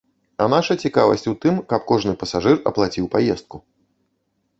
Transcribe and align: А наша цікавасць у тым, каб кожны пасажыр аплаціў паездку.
А 0.43 0.45
наша 0.53 0.75
цікавасць 0.85 1.25
у 1.31 1.33
тым, 1.43 1.59
каб 1.73 1.85
кожны 1.91 2.13
пасажыр 2.23 2.57
аплаціў 2.71 3.05
паездку. 3.17 3.57